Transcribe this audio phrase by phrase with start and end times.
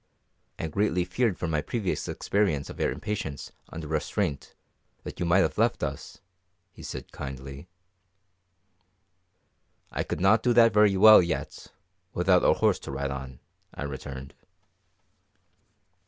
[0.57, 4.55] "I greatly feared from my previous experience of your impatience under restraint
[5.03, 6.21] that you might have left us,"
[6.71, 7.67] he said kindly.
[9.91, 11.67] "I could not do that very well yet,
[12.15, 13.41] without a horse to ride on,"
[13.75, 14.33] I returned.